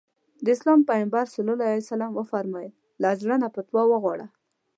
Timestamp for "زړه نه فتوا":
3.21-3.83